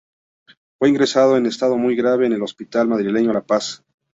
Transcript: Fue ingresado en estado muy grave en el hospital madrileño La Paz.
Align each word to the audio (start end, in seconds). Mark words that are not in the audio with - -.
Fue 0.79 0.89
ingresado 0.89 1.37
en 1.37 1.45
estado 1.45 1.77
muy 1.77 1.95
grave 1.95 2.25
en 2.25 2.33
el 2.33 2.41
hospital 2.41 2.87
madrileño 2.87 3.33
La 3.33 3.41
Paz. 3.45 3.83